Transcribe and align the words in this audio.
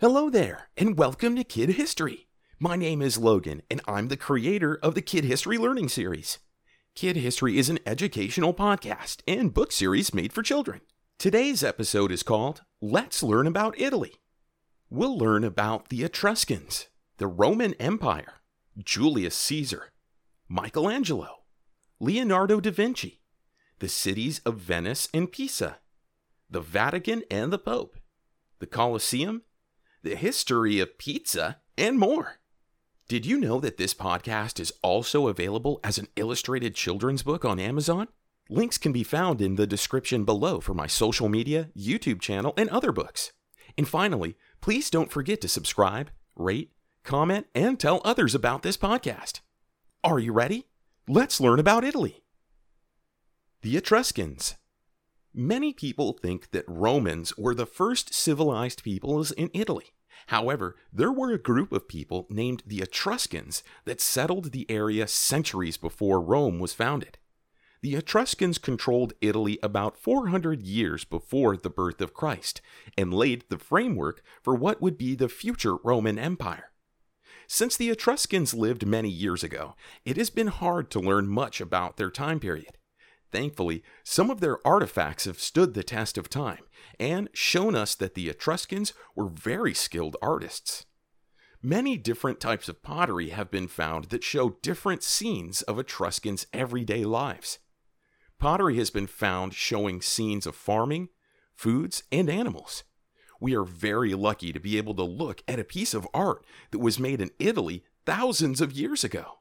Hello 0.00 0.30
there, 0.30 0.70
and 0.78 0.96
welcome 0.96 1.36
to 1.36 1.44
Kid 1.44 1.68
History. 1.72 2.26
My 2.58 2.74
name 2.74 3.02
is 3.02 3.18
Logan, 3.18 3.60
and 3.70 3.82
I'm 3.86 4.08
the 4.08 4.16
creator 4.16 4.76
of 4.82 4.94
the 4.94 5.02
Kid 5.02 5.26
History 5.26 5.58
Learning 5.58 5.90
Series. 5.90 6.38
Kid 6.94 7.16
History 7.16 7.58
is 7.58 7.68
an 7.68 7.80
educational 7.84 8.54
podcast 8.54 9.20
and 9.28 9.52
book 9.52 9.70
series 9.70 10.14
made 10.14 10.32
for 10.32 10.42
children. 10.42 10.80
Today's 11.18 11.62
episode 11.62 12.10
is 12.10 12.22
called 12.22 12.62
Let's 12.80 13.22
Learn 13.22 13.46
About 13.46 13.78
Italy. 13.78 14.14
We'll 14.88 15.18
learn 15.18 15.44
about 15.44 15.90
the 15.90 16.02
Etruscans, 16.02 16.86
the 17.18 17.26
Roman 17.26 17.74
Empire, 17.74 18.40
Julius 18.82 19.34
Caesar, 19.34 19.90
Michelangelo, 20.48 21.42
Leonardo 21.98 22.58
da 22.58 22.70
Vinci, 22.70 23.20
the 23.80 23.88
cities 23.90 24.40
of 24.46 24.56
Venice 24.56 25.10
and 25.12 25.30
Pisa, 25.30 25.80
the 26.48 26.62
Vatican 26.62 27.22
and 27.30 27.52
the 27.52 27.58
Pope, 27.58 27.98
the 28.60 28.66
Colosseum, 28.66 29.42
the 30.02 30.16
history 30.16 30.78
of 30.80 30.98
pizza, 30.98 31.58
and 31.76 31.98
more. 31.98 32.38
Did 33.08 33.26
you 33.26 33.38
know 33.40 33.58
that 33.60 33.76
this 33.76 33.92
podcast 33.92 34.60
is 34.60 34.72
also 34.82 35.28
available 35.28 35.80
as 35.82 35.98
an 35.98 36.08
illustrated 36.16 36.74
children's 36.74 37.22
book 37.22 37.44
on 37.44 37.58
Amazon? 37.58 38.08
Links 38.48 38.78
can 38.78 38.92
be 38.92 39.02
found 39.02 39.40
in 39.40 39.56
the 39.56 39.66
description 39.66 40.24
below 40.24 40.60
for 40.60 40.74
my 40.74 40.86
social 40.86 41.28
media, 41.28 41.70
YouTube 41.76 42.20
channel, 42.20 42.54
and 42.56 42.68
other 42.70 42.92
books. 42.92 43.32
And 43.76 43.88
finally, 43.88 44.36
please 44.60 44.90
don't 44.90 45.10
forget 45.10 45.40
to 45.40 45.48
subscribe, 45.48 46.10
rate, 46.36 46.72
comment, 47.04 47.46
and 47.54 47.78
tell 47.78 48.00
others 48.04 48.34
about 48.34 48.62
this 48.62 48.76
podcast. 48.76 49.40
Are 50.02 50.18
you 50.18 50.32
ready? 50.32 50.66
Let's 51.08 51.40
learn 51.40 51.58
about 51.58 51.84
Italy. 51.84 52.22
The 53.62 53.76
Etruscans. 53.76 54.54
Many 55.32 55.72
people 55.72 56.12
think 56.12 56.50
that 56.50 56.64
Romans 56.66 57.38
were 57.38 57.54
the 57.54 57.66
first 57.66 58.12
civilized 58.12 58.82
peoples 58.82 59.30
in 59.30 59.48
Italy. 59.54 59.92
However, 60.26 60.74
there 60.92 61.12
were 61.12 61.32
a 61.32 61.38
group 61.38 61.70
of 61.72 61.86
people 61.86 62.26
named 62.30 62.64
the 62.66 62.82
Etruscans 62.82 63.62
that 63.84 64.00
settled 64.00 64.50
the 64.50 64.68
area 64.68 65.06
centuries 65.06 65.76
before 65.76 66.20
Rome 66.20 66.58
was 66.58 66.74
founded. 66.74 67.18
The 67.80 67.94
Etruscans 67.94 68.58
controlled 68.58 69.12
Italy 69.20 69.58
about 69.62 69.96
400 69.96 70.62
years 70.62 71.04
before 71.04 71.56
the 71.56 71.70
birth 71.70 72.00
of 72.00 72.12
Christ 72.12 72.60
and 72.98 73.14
laid 73.14 73.44
the 73.48 73.58
framework 73.58 74.22
for 74.42 74.56
what 74.56 74.82
would 74.82 74.98
be 74.98 75.14
the 75.14 75.28
future 75.28 75.76
Roman 75.76 76.18
Empire. 76.18 76.72
Since 77.46 77.76
the 77.76 77.90
Etruscans 77.90 78.52
lived 78.52 78.84
many 78.84 79.08
years 79.08 79.44
ago, 79.44 79.76
it 80.04 80.16
has 80.16 80.28
been 80.28 80.48
hard 80.48 80.90
to 80.90 81.00
learn 81.00 81.28
much 81.28 81.60
about 81.60 81.96
their 81.96 82.10
time 82.10 82.40
period. 82.40 82.76
Thankfully, 83.32 83.82
some 84.02 84.30
of 84.30 84.40
their 84.40 84.66
artifacts 84.66 85.24
have 85.24 85.38
stood 85.38 85.74
the 85.74 85.84
test 85.84 86.18
of 86.18 86.28
time 86.28 86.64
and 86.98 87.28
shown 87.32 87.74
us 87.74 87.94
that 87.94 88.14
the 88.14 88.28
Etruscans 88.28 88.92
were 89.14 89.28
very 89.28 89.72
skilled 89.72 90.16
artists. 90.20 90.86
Many 91.62 91.96
different 91.96 92.40
types 92.40 92.68
of 92.68 92.82
pottery 92.82 93.28
have 93.30 93.50
been 93.50 93.68
found 93.68 94.06
that 94.06 94.24
show 94.24 94.56
different 94.62 95.02
scenes 95.02 95.62
of 95.62 95.78
Etruscans' 95.78 96.46
everyday 96.52 97.04
lives. 97.04 97.58
Pottery 98.38 98.76
has 98.78 98.90
been 98.90 99.06
found 99.06 99.52
showing 99.54 100.00
scenes 100.00 100.46
of 100.46 100.56
farming, 100.56 101.10
foods, 101.54 102.02
and 102.10 102.30
animals. 102.30 102.84
We 103.40 103.54
are 103.54 103.64
very 103.64 104.14
lucky 104.14 104.52
to 104.52 104.60
be 104.60 104.78
able 104.78 104.94
to 104.94 105.02
look 105.02 105.42
at 105.46 105.60
a 105.60 105.64
piece 105.64 105.92
of 105.92 106.08
art 106.14 106.44
that 106.70 106.78
was 106.78 106.98
made 106.98 107.20
in 107.20 107.30
Italy 107.38 107.84
thousands 108.06 108.62
of 108.62 108.72
years 108.72 109.04
ago. 109.04 109.39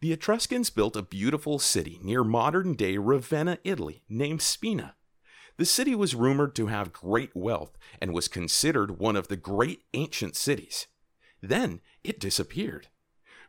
The 0.00 0.12
Etruscans 0.12 0.70
built 0.70 0.94
a 0.94 1.02
beautiful 1.02 1.58
city 1.58 1.98
near 2.04 2.22
modern 2.22 2.74
day 2.74 2.98
Ravenna, 2.98 3.58
Italy, 3.64 4.04
named 4.08 4.42
Spina. 4.42 4.94
The 5.56 5.64
city 5.64 5.96
was 5.96 6.14
rumored 6.14 6.54
to 6.54 6.68
have 6.68 6.92
great 6.92 7.34
wealth 7.34 7.76
and 8.00 8.14
was 8.14 8.28
considered 8.28 9.00
one 9.00 9.16
of 9.16 9.26
the 9.26 9.36
great 9.36 9.82
ancient 9.94 10.36
cities. 10.36 10.86
Then 11.42 11.80
it 12.04 12.20
disappeared. 12.20 12.86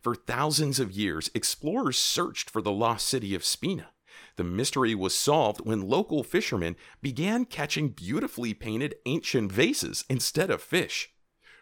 For 0.01 0.15
thousands 0.15 0.79
of 0.79 0.91
years, 0.91 1.29
explorers 1.35 1.99
searched 1.99 2.49
for 2.49 2.63
the 2.63 2.71
lost 2.71 3.07
city 3.07 3.35
of 3.35 3.45
Spina. 3.45 3.91
The 4.35 4.43
mystery 4.43 4.95
was 4.95 5.13
solved 5.13 5.61
when 5.61 5.87
local 5.87 6.23
fishermen 6.23 6.77
began 6.99 7.45
catching 7.45 7.89
beautifully 7.89 8.55
painted 8.55 8.95
ancient 9.05 9.51
vases 9.51 10.03
instead 10.09 10.49
of 10.49 10.63
fish. 10.63 11.13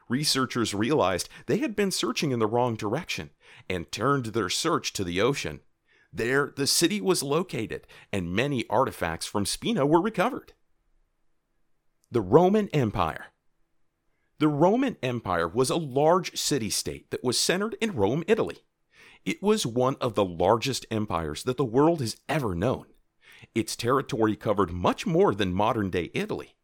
Researchers 0.10 0.74
realized 0.74 1.30
they 1.48 1.58
had 1.58 1.76
been 1.76 1.92
searching 1.92 2.32
in 2.32 2.40
the 2.40 2.48
wrong 2.48 2.76
direction 2.76 3.32
and 3.70 3.92
turned 3.92 4.28
their 4.28 4.50
search 4.50 4.94
to 4.94 5.04
the 5.04 5.22
ocean. 5.22 5.60
There, 6.14 6.54
the 6.56 6.68
city 6.68 7.02
was 7.02 7.22
located, 7.22 7.86
and 8.12 8.34
many 8.34 8.66
artifacts 8.70 9.26
from 9.26 9.46
Spina 9.46 9.86
were 9.86 10.02
recovered. 10.02 10.54
The 12.10 12.22
Roman 12.22 12.70
Empire. 12.70 13.26
The 14.40 14.48
Roman 14.48 14.98
Empire 15.04 15.48
was 15.48 15.70
a 15.70 15.76
large 15.76 16.38
city 16.38 16.70
state 16.70 17.12
that 17.12 17.24
was 17.24 17.38
centered 17.38 17.76
in 17.82 17.96
Rome, 17.96 18.24
Italy. 18.28 18.60
It 19.26 19.44
was 19.44 19.66
one 19.66 19.98
of 20.00 20.16
the 20.16 20.24
largest 20.24 20.86
empires 20.90 21.44
that 21.44 21.58
the 21.58 21.66
world 21.66 22.00
has 22.00 22.16
ever 22.30 22.56
known. 22.56 22.86
Its 23.54 23.76
territory 23.76 24.36
covered 24.36 24.72
much 24.72 25.06
more 25.06 25.36
than 25.36 25.54
modern 25.54 25.90
day 25.90 26.12
Italy. 26.14 26.57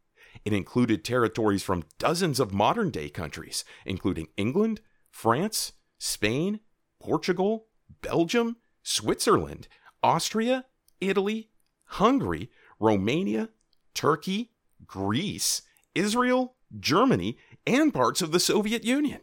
It 0.46 0.54
included 0.54 1.04
territories 1.04 1.64
from 1.64 1.86
dozens 1.98 2.40
of 2.40 2.54
modern 2.54 2.90
day 2.90 3.10
countries, 3.10 3.64
including 3.86 4.28
England, 4.36 4.82
France, 5.10 5.74
Spain, 5.98 6.60
Portugal, 7.00 7.68
Belgium, 8.02 8.58
Switzerland, 8.82 9.68
Austria, 10.02 10.66
Italy, 11.00 11.50
Hungary, 11.86 12.50
Romania, 12.80 13.50
Turkey, 13.94 14.52
Greece, 14.86 15.62
Israel, 15.96 16.56
Germany, 16.80 17.38
and 17.66 17.94
parts 17.94 18.22
of 18.22 18.32
the 18.32 18.40
Soviet 18.40 18.84
Union. 18.84 19.22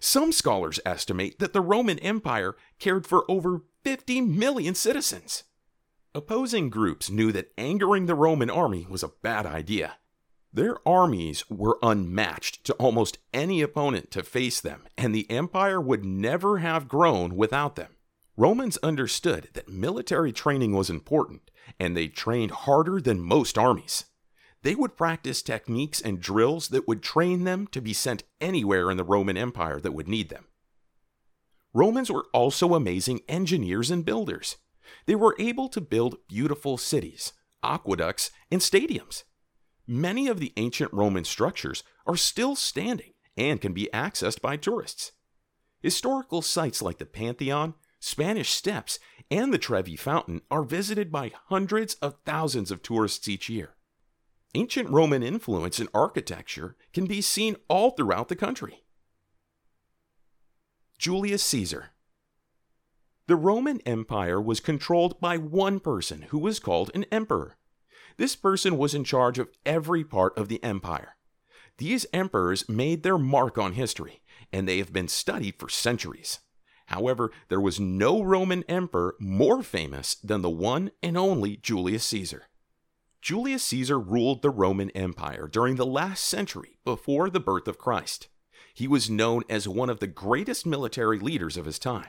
Some 0.00 0.32
scholars 0.32 0.80
estimate 0.84 1.38
that 1.38 1.52
the 1.52 1.60
Roman 1.60 1.98
Empire 1.98 2.56
cared 2.78 3.06
for 3.06 3.30
over 3.30 3.62
50 3.84 4.22
million 4.22 4.74
citizens. 4.74 5.44
Opposing 6.14 6.70
groups 6.70 7.10
knew 7.10 7.32
that 7.32 7.52
angering 7.56 8.06
the 8.06 8.14
Roman 8.14 8.50
army 8.50 8.86
was 8.88 9.02
a 9.02 9.12
bad 9.22 9.46
idea. 9.46 9.98
Their 10.52 10.76
armies 10.86 11.48
were 11.48 11.78
unmatched 11.82 12.64
to 12.64 12.74
almost 12.74 13.18
any 13.32 13.62
opponent 13.62 14.10
to 14.10 14.24
face 14.24 14.60
them, 14.60 14.82
and 14.98 15.14
the 15.14 15.30
empire 15.30 15.80
would 15.80 16.04
never 16.04 16.58
have 16.58 16.88
grown 16.88 17.36
without 17.36 17.76
them. 17.76 17.94
Romans 18.36 18.76
understood 18.82 19.50
that 19.52 19.68
military 19.68 20.32
training 20.32 20.72
was 20.72 20.90
important, 20.90 21.50
and 21.78 21.96
they 21.96 22.08
trained 22.08 22.50
harder 22.50 23.00
than 23.00 23.20
most 23.20 23.56
armies. 23.56 24.06
They 24.62 24.74
would 24.74 24.96
practice 24.96 25.40
techniques 25.40 26.00
and 26.00 26.20
drills 26.20 26.68
that 26.68 26.88
would 26.88 27.02
train 27.02 27.44
them 27.44 27.66
to 27.68 27.80
be 27.80 27.92
sent 27.92 28.24
anywhere 28.40 28.90
in 28.90 28.96
the 28.96 29.04
Roman 29.04 29.36
Empire 29.36 29.80
that 29.80 29.92
would 29.92 30.08
need 30.08 30.30
them. 30.30 30.46
Romans 31.72 32.10
were 32.10 32.26
also 32.32 32.74
amazing 32.74 33.20
engineers 33.28 33.90
and 33.90 34.04
builders. 34.04 34.56
They 35.06 35.14
were 35.14 35.36
able 35.38 35.68
to 35.68 35.80
build 35.80 36.18
beautiful 36.28 36.76
cities, 36.76 37.32
aqueducts, 37.62 38.32
and 38.50 38.60
stadiums. 38.60 39.22
Many 39.92 40.28
of 40.28 40.38
the 40.38 40.52
ancient 40.56 40.92
Roman 40.92 41.24
structures 41.24 41.82
are 42.06 42.16
still 42.16 42.54
standing 42.54 43.14
and 43.36 43.60
can 43.60 43.72
be 43.72 43.90
accessed 43.92 44.40
by 44.40 44.56
tourists. 44.56 45.10
Historical 45.80 46.42
sites 46.42 46.80
like 46.80 46.98
the 46.98 47.06
Pantheon, 47.06 47.74
Spanish 47.98 48.50
Steps, 48.50 49.00
and 49.32 49.52
the 49.52 49.58
Trevi 49.58 49.96
Fountain 49.96 50.42
are 50.48 50.62
visited 50.62 51.10
by 51.10 51.32
hundreds 51.46 51.94
of 51.94 52.18
thousands 52.24 52.70
of 52.70 52.82
tourists 52.82 53.26
each 53.26 53.48
year. 53.48 53.74
Ancient 54.54 54.88
Roman 54.90 55.24
influence 55.24 55.80
in 55.80 55.88
architecture 55.92 56.76
can 56.92 57.06
be 57.06 57.20
seen 57.20 57.56
all 57.66 57.90
throughout 57.90 58.28
the 58.28 58.36
country. 58.36 58.84
Julius 60.98 61.42
Caesar 61.42 61.86
The 63.26 63.34
Roman 63.34 63.80
Empire 63.80 64.40
was 64.40 64.60
controlled 64.60 65.20
by 65.20 65.36
one 65.36 65.80
person 65.80 66.26
who 66.28 66.38
was 66.38 66.60
called 66.60 66.92
an 66.94 67.06
emperor. 67.10 67.56
This 68.16 68.36
person 68.36 68.76
was 68.76 68.94
in 68.94 69.04
charge 69.04 69.38
of 69.38 69.50
every 69.64 70.04
part 70.04 70.36
of 70.36 70.48
the 70.48 70.62
empire. 70.62 71.16
These 71.78 72.06
emperors 72.12 72.68
made 72.68 73.02
their 73.02 73.18
mark 73.18 73.56
on 73.56 73.72
history, 73.72 74.20
and 74.52 74.68
they 74.68 74.78
have 74.78 74.92
been 74.92 75.08
studied 75.08 75.56
for 75.58 75.68
centuries. 75.68 76.40
However, 76.86 77.30
there 77.48 77.60
was 77.60 77.78
no 77.78 78.20
Roman 78.22 78.64
emperor 78.64 79.14
more 79.20 79.62
famous 79.62 80.16
than 80.16 80.42
the 80.42 80.50
one 80.50 80.90
and 81.02 81.16
only 81.16 81.56
Julius 81.56 82.04
Caesar. 82.06 82.44
Julius 83.22 83.62
Caesar 83.64 83.98
ruled 83.98 84.42
the 84.42 84.50
Roman 84.50 84.90
Empire 84.90 85.46
during 85.46 85.76
the 85.76 85.86
last 85.86 86.24
century 86.24 86.78
before 86.84 87.30
the 87.30 87.38
birth 87.38 87.68
of 87.68 87.78
Christ. 87.78 88.28
He 88.74 88.88
was 88.88 89.10
known 89.10 89.44
as 89.48 89.68
one 89.68 89.90
of 89.90 90.00
the 90.00 90.06
greatest 90.06 90.66
military 90.66 91.18
leaders 91.18 91.56
of 91.56 91.66
his 91.66 91.78
time. 91.78 92.08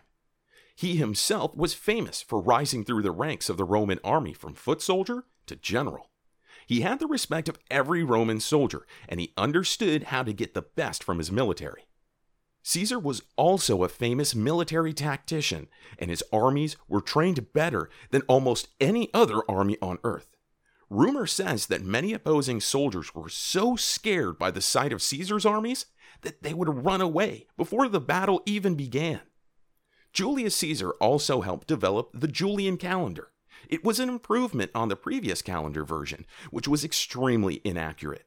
He 0.76 0.96
himself 0.96 1.56
was 1.56 1.74
famous 1.74 2.22
for 2.22 2.42
rising 2.42 2.84
through 2.84 3.04
the 3.04 3.12
ranks 3.12 3.50
of 3.50 3.58
the 3.58 3.66
Roman 3.66 4.00
army 4.04 4.34
from 4.34 4.54
foot 4.54 4.82
soldier 4.82 5.26
to 5.52 5.56
general. 5.58 6.10
He 6.66 6.82
had 6.82 7.00
the 7.00 7.08
respect 7.08 7.50
of 7.50 7.60
every 7.70 8.04
Roman 8.04 8.40
soldier, 8.40 8.88
and 9.10 9.20
he 9.20 9.34
understood 9.36 10.04
how 10.04 10.24
to 10.24 10.34
get 10.34 10.54
the 10.54 10.62
best 10.62 11.04
from 11.04 11.18
his 11.18 11.32
military. 11.32 11.86
Caesar 12.64 13.00
was 13.00 13.24
also 13.36 13.84
a 13.84 13.90
famous 13.90 14.34
military 14.36 14.94
tactician, 14.94 15.68
and 16.00 16.10
his 16.10 16.24
armies 16.32 16.78
were 16.88 17.02
trained 17.02 17.52
better 17.54 17.90
than 18.12 18.22
almost 18.24 18.70
any 18.80 19.10
other 19.14 19.42
army 19.50 19.78
on 19.82 19.98
earth. 20.04 20.38
Rumor 20.90 21.26
says 21.26 21.68
that 21.68 21.84
many 21.84 22.14
opposing 22.14 22.62
soldiers 22.62 23.16
were 23.16 23.30
so 23.30 23.76
scared 23.76 24.38
by 24.38 24.52
the 24.52 24.62
sight 24.62 24.94
of 24.94 25.02
Caesar's 25.02 25.46
armies 25.46 25.88
that 26.22 26.44
they 26.44 26.54
would 26.54 26.86
run 26.86 27.02
away 27.02 27.48
before 27.58 27.88
the 27.88 28.00
battle 28.00 28.42
even 28.46 28.76
began. 28.76 29.22
Julius 30.14 30.56
Caesar 30.58 30.92
also 31.02 31.42
helped 31.42 31.68
develop 31.68 32.12
the 32.14 32.28
Julian 32.28 32.78
calendar. 32.78 33.30
It 33.70 33.84
was 33.84 34.00
an 34.00 34.10
improvement 34.10 34.72
on 34.74 34.90
the 34.90 34.96
previous 34.96 35.42
calendar 35.42 35.84
version, 35.84 36.26
which 36.50 36.68
was 36.68 36.84
extremely 36.84 37.62
inaccurate. 37.64 38.26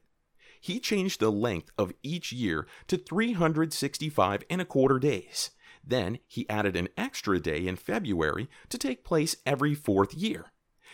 He 0.59 0.79
changed 0.79 1.19
the 1.19 1.31
length 1.31 1.71
of 1.77 1.93
each 2.01 2.31
year 2.31 2.65
to 2.87 2.97
365 2.97 4.43
and 4.49 4.61
a 4.61 4.65
quarter 4.65 4.97
days. 4.97 5.51
Then 5.83 6.19
he 6.27 6.49
added 6.49 6.75
an 6.75 6.89
extra 6.97 7.39
day 7.39 7.67
in 7.67 7.75
February 7.75 8.49
to 8.69 8.77
take 8.77 9.03
place 9.03 9.35
every 9.45 9.75
fourth 9.75 10.13
year. 10.13 10.51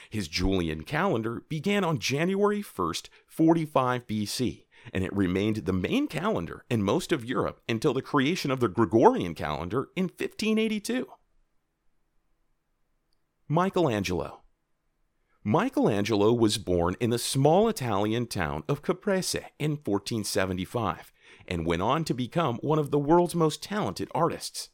His 0.09 0.27
Julian 0.27 0.83
calendar 0.83 1.43
began 1.47 1.83
on 1.83 1.99
January 1.99 2.61
1st, 2.61 3.07
45 3.27 4.07
BC, 4.07 4.65
and 4.93 5.03
it 5.03 5.15
remained 5.15 5.57
the 5.57 5.73
main 5.73 6.07
calendar 6.07 6.65
in 6.69 6.83
most 6.83 7.11
of 7.11 7.23
Europe 7.23 7.61
until 7.69 7.93
the 7.93 8.01
creation 8.01 8.51
of 8.51 8.59
the 8.59 8.67
Gregorian 8.67 9.35
calendar 9.35 9.89
in 9.95 10.05
1582. 10.05 11.07
Michelangelo 13.51 14.43
Michelangelo 15.43 16.31
was 16.31 16.57
born 16.57 16.95
in 17.01 17.09
the 17.09 17.19
small 17.19 17.67
Italian 17.67 18.25
town 18.25 18.63
of 18.69 18.81
Caprese 18.81 19.41
in 19.59 19.71
1475 19.71 21.11
and 21.49 21.65
went 21.65 21.81
on 21.81 22.05
to 22.05 22.13
become 22.13 22.59
one 22.59 22.79
of 22.79 22.91
the 22.91 22.97
world's 22.97 23.35
most 23.35 23.61
talented 23.61 24.07
artists. 24.15 24.69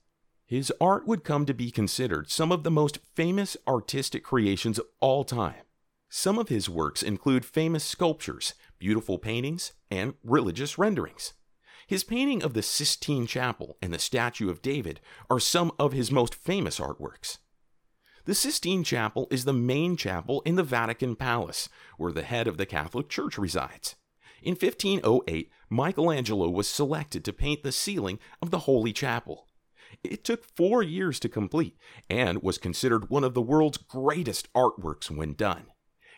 His 0.45 0.71
art 0.79 1.07
would 1.07 1.23
come 1.23 1.47
to 1.47 1.55
be 1.55 1.71
considered 1.71 2.29
some 2.29 2.51
of 2.51 2.61
the 2.61 2.69
most 2.69 2.99
famous 3.15 3.57
artistic 3.67 4.23
creations 4.23 4.77
of 4.77 4.85
all 4.99 5.23
time. 5.23 5.63
Some 6.07 6.37
of 6.37 6.49
his 6.49 6.69
works 6.69 7.01
include 7.01 7.45
famous 7.45 7.83
sculptures, 7.83 8.53
beautiful 8.77 9.17
paintings, 9.17 9.71
and 9.89 10.13
religious 10.23 10.77
renderings. 10.77 11.33
His 11.87 12.03
painting 12.03 12.43
of 12.43 12.53
the 12.53 12.61
Sistine 12.61 13.25
Chapel 13.25 13.75
and 13.81 13.91
the 13.91 13.97
statue 13.97 14.51
of 14.51 14.61
David 14.61 14.99
are 15.31 15.39
some 15.39 15.71
of 15.79 15.93
his 15.93 16.11
most 16.11 16.35
famous 16.35 16.79
artworks. 16.79 17.39
The 18.27 18.35
Sistine 18.35 18.83
Chapel 18.83 19.29
is 19.31 19.45
the 19.45 19.53
main 19.53 19.95
chapel 19.95 20.41
in 20.41 20.55
the 20.55 20.63
Vatican 20.63 21.15
Palace, 21.15 21.69
where 21.97 22.11
the 22.11 22.23
head 22.23 22.45
of 22.45 22.57
the 22.57 22.65
Catholic 22.65 23.07
Church 23.07 23.37
resides. 23.37 23.95
In 24.43 24.51
1508, 24.51 25.49
Michelangelo 25.69 26.49
was 26.49 26.67
selected 26.67 27.23
to 27.23 27.31
paint 27.31 27.63
the 27.63 27.71
ceiling 27.71 28.19
of 28.41 28.51
the 28.51 28.59
Holy 28.67 28.91
Chapel. 28.91 29.47
It 30.03 30.25
took 30.25 30.43
four 30.43 30.83
years 30.83 31.21
to 31.21 31.29
complete 31.29 31.77
and 32.09 32.43
was 32.43 32.57
considered 32.57 33.09
one 33.09 33.23
of 33.23 33.33
the 33.33 33.41
world's 33.41 33.77
greatest 33.77 34.51
artworks 34.51 35.09
when 35.09 35.33
done. 35.33 35.67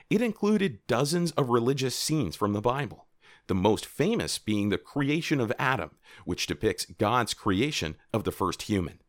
It 0.09 0.23
included 0.23 0.87
dozens 0.87 1.29
of 1.33 1.49
religious 1.49 1.95
scenes 1.95 2.35
from 2.35 2.53
the 2.53 2.59
Bible, 2.59 3.05
the 3.45 3.53
most 3.53 3.85
famous 3.85 4.39
being 4.39 4.69
the 4.69 4.79
creation 4.79 5.39
of 5.39 5.53
Adam, 5.59 5.91
which 6.25 6.47
depicts 6.47 6.85
God's 6.85 7.35
creation 7.35 7.97
of 8.11 8.23
the 8.23 8.31
first 8.31 8.63
human. 8.63 8.99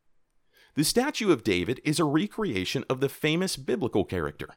The 0.81 0.85
statue 0.85 1.31
of 1.31 1.45
David 1.45 1.79
is 1.85 2.01
a 2.01 2.07
recreation 2.07 2.87
of 2.89 3.01
the 3.01 3.11
famous 3.11 3.59
biblical 3.59 4.03
character. 4.03 4.49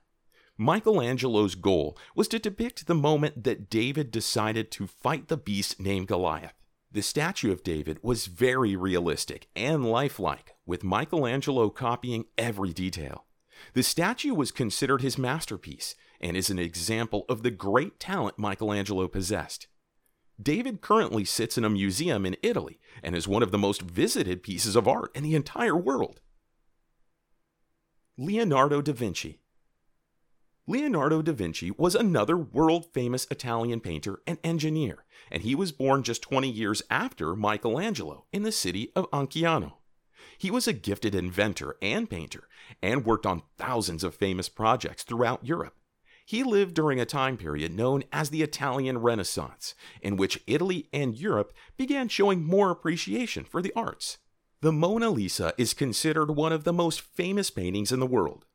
Michelangelo's 0.58 1.54
goal 1.54 1.98
was 2.16 2.30
to 2.30 2.40
depict 2.40 2.88
the 2.88 2.96
moment 2.96 3.44
that 3.44 3.70
David 3.70 4.10
decided 4.10 4.72
to 4.72 4.88
fight 4.88 5.28
the 5.28 5.36
beast 5.36 5.82
named 5.82 6.08
Goliath. 6.08 6.54
The 6.90 7.02
statue 7.02 7.52
of 7.52 7.62
David 7.62 8.00
was 8.02 8.28
very 8.28 8.74
realistic 8.74 9.50
and 9.54 9.86
lifelike, 9.86 10.56
with 10.66 10.82
Michelangelo 10.82 11.70
copying 11.70 12.24
every 12.38 12.72
detail. 12.72 13.26
The 13.74 13.84
statue 13.84 14.34
was 14.34 14.54
considered 14.54 15.02
his 15.02 15.18
masterpiece 15.18 15.94
and 16.22 16.38
is 16.38 16.50
an 16.50 16.58
example 16.58 17.26
of 17.28 17.44
the 17.44 17.52
great 17.52 18.00
talent 18.00 18.40
Michelangelo 18.40 19.10
possessed. 19.10 19.68
David 20.42 20.82
currently 20.82 21.26
sits 21.26 21.58
in 21.58 21.64
a 21.64 21.70
museum 21.70 22.26
in 22.26 22.36
Italy 22.42 22.80
and 23.02 23.16
is 23.16 23.28
one 23.28 23.44
of 23.44 23.52
the 23.52 23.58
most 23.58 23.82
visited 23.82 24.44
pieces 24.44 24.76
of 24.76 24.88
art 24.88 25.12
in 25.16 25.24
the 25.24 25.36
entire 25.36 25.78
world. 25.78 26.20
Leonardo 28.18 28.82
da 28.82 28.94
Vinci 28.94 29.40
Leonardo 30.66 31.22
da 31.22 31.34
Vinci 31.34 31.72
was 31.72 31.94
another 31.94 32.38
world 32.38 32.86
famous 32.94 33.28
Italian 33.30 33.82
painter 33.82 34.22
and 34.26 34.38
engineer, 34.44 35.04
and 35.30 35.44
he 35.44 35.56
was 35.56 35.74
born 35.74 36.04
just 36.04 36.22
20 36.22 36.50
years 36.50 36.82
after 36.90 37.36
Michelangelo 37.36 38.26
in 38.32 38.44
the 38.44 38.52
city 38.52 38.92
of 38.96 39.10
Anchiano. 39.12 39.74
He 40.38 40.50
was 40.50 40.68
a 40.68 40.74
gifted 40.74 41.16
inventor 41.16 41.76
and 41.82 42.10
painter 42.10 42.48
and 42.82 43.06
worked 43.06 43.26
on 43.26 43.44
thousands 43.58 44.04
of 44.04 44.16
famous 44.16 44.48
projects 44.48 45.04
throughout 45.04 45.46
Europe. 45.46 45.76
He 46.26 46.44
lived 46.44 46.74
during 46.74 47.00
a 47.00 47.06
time 47.06 47.38
period 47.38 47.74
known 47.74 48.04
as 48.12 48.30
the 48.30 48.42
Italian 48.42 49.00
Renaissance, 49.00 49.76
in 50.02 50.16
which 50.16 50.42
Italy 50.48 50.88
and 50.94 51.16
Europe 51.16 51.54
began 51.76 52.08
showing 52.08 52.44
more 52.44 52.72
appreciation 52.72 53.44
for 53.44 53.62
the 53.62 53.74
arts. 53.76 54.20
The 54.62 54.72
Mona 54.72 55.10
Lisa 55.10 55.54
is 55.58 55.74
considered 55.74 56.32
one 56.32 56.54
of 56.54 56.64
the 56.64 56.72
most 56.72 57.02
famous 57.02 57.50
paintings 57.50 57.92
in 57.92 58.00
the 58.00 58.06
world. 58.06 58.46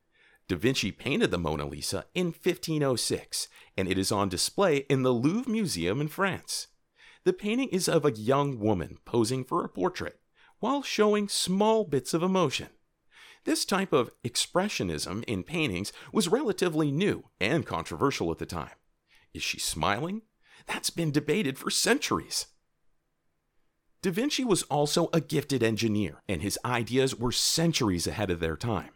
Da 0.49 0.57
Vinci 0.57 0.91
painted 0.91 1.31
the 1.31 1.37
Mona 1.37 1.67
Lisa 1.67 2.07
in 2.15 2.29
1506, 2.29 3.49
and 3.77 3.87
it 3.87 3.99
is 3.99 4.11
on 4.11 4.31
display 4.31 4.79
in 4.89 5.03
the 5.03 5.13
Louvre 5.13 5.53
Museum 5.53 6.01
in 6.01 6.09
France. 6.09 6.69
The 7.25 7.35
painting 7.35 7.69
is 7.69 7.87
of 7.87 8.07
a 8.07 8.13
young 8.13 8.59
woman 8.59 8.97
posing 9.05 9.45
for 9.45 9.63
a 9.63 9.69
portrait, 9.69 10.19
while 10.61 10.83
showing 10.83 11.29
small 11.29 11.85
bits 11.85 12.15
of 12.15 12.23
emotion. 12.23 12.69
This 13.49 13.65
type 13.65 13.95
of 13.95 14.11
expressionism 14.23 15.25
in 15.25 15.43
paintings 15.43 15.91
was 16.13 16.29
relatively 16.29 16.93
new 16.93 17.31
and 17.41 17.65
controversial 17.65 18.31
at 18.31 18.37
the 18.37 18.45
time. 18.45 18.77
Is 19.33 19.43
she 19.43 19.59
smiling? 19.59 20.21
That's 20.67 20.91
been 20.91 21.11
debated 21.11 21.59
for 21.59 21.71
centuries. 21.71 22.49
Da 24.03 24.11
Vinci 24.11 24.45
was 24.45 24.65
also 24.65 25.09
a 25.15 25.23
gifted 25.23 25.63
engineer, 25.63 26.23
and 26.29 26.43
his 26.43 26.59
ideas 26.63 27.17
were 27.17 27.33
centuries 27.33 28.07
ahead 28.07 28.31
of 28.31 28.41
their 28.41 28.55
time 28.55 28.91